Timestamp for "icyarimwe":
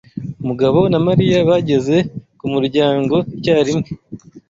3.35-3.87